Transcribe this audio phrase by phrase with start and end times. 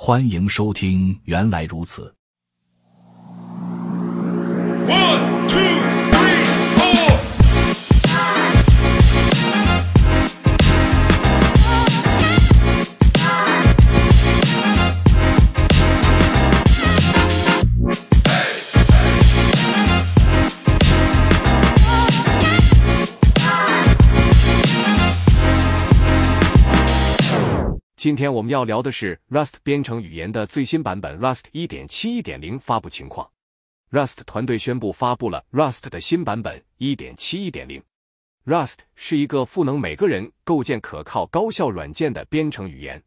[0.00, 2.02] 欢迎收听《原来如此》。
[27.98, 33.28] 今天我们要聊的是 Rust 编程语言的最新版本 Rust 1.7.1.0发布情况。
[33.90, 37.82] Rust 团队宣布发布了 Rust 的新版本1.7.1.0。
[38.44, 43.02] Rust 是一个赋能每个人构建可靠高效软件的编程语言。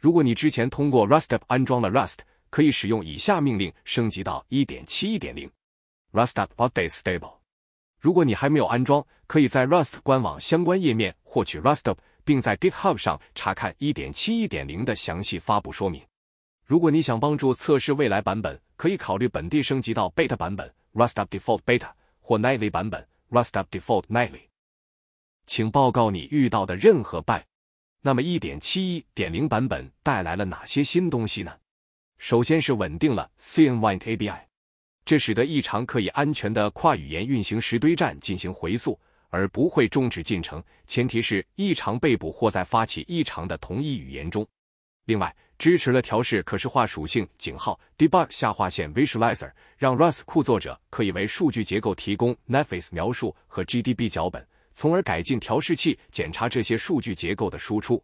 [0.00, 2.18] 如果你之前通过 Rustup 安装了 Rust，
[2.50, 5.48] 可以使用以下命令升级到1.7.1.0。
[6.10, 7.34] Rustup Update Stable。
[8.00, 11.98] 如果你还没有安装，可以在 Rust 官网相关页面获取 Rustup。
[12.24, 16.02] 并在 GitHub 上查看1.7.1.0的详细发布说明。
[16.64, 21.90] 如果你想帮助测试未来版本，可以考虑本地升级到 Beta 版本 （Rustup Default Beta）
[22.20, 24.48] 或 Nightly 版本 （Rustup Default Nightly）。
[25.46, 27.42] 请报告你遇到的任何 bug。
[28.00, 31.52] 那么1.7.1.0版本带来了哪些新东西呢？
[32.16, 34.40] 首先是稳定了 CNWIND API，
[35.04, 38.98] 这使得异常可以安全的跨语言运行时堆栈进行回溯。
[39.34, 44.46] 而不会终止进程，前提是异常被捕或在发起异常的同一语言中。
[45.06, 58.00] 另外，支持了调试可视化属性井号 debug 下划线 visualizer，让 Rust 库作者可以为数据结构提供 Netface 描述和 GDB 脚本，从而改进调试器检查这些数据结构的输出。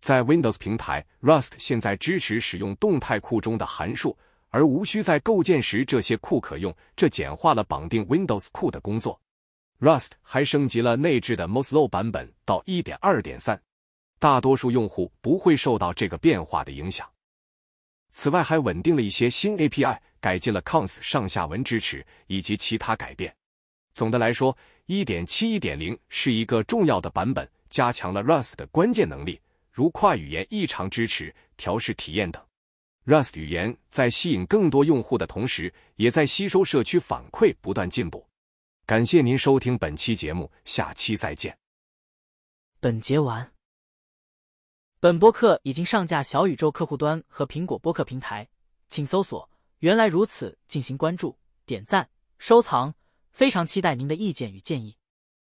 [0.00, 4.18] 在 Windows 平台，Rust 现在支持使用动态库中的函数，
[4.50, 9.18] 而无需在构建时这些库可用，这简化了绑定 Windows 库的工作。
[9.84, 13.58] Rust 还升级了内置的 Moslow 版本到1.2.3，
[14.18, 17.06] 大多数用户不会受到这个变化的影响。
[18.08, 23.36] 此外，还稳定了一些新 API，改进了 cons 上下文支持以及其他改变。
[23.92, 29.38] 总的来说，1.7.1.0是一个重要的版本，加强了 Rust 的关键能力，
[29.70, 32.42] 如跨语言异常支持、调试体验等。
[33.04, 38.26] Rust 语言在吸引更多用户的同时，也在吸收社区反馈，不断进步。
[38.86, 41.56] 感谢您收听本期节目，下期再见。
[42.80, 43.50] 本节完。
[45.00, 48.46] 本播客已经上架小宇宙客户端和苹果播客平台，
[48.90, 49.50] 请搜索
[49.80, 52.92] “原来如此”进行关注、点赞、收藏，
[53.32, 54.94] 非常期待您的意见与建议。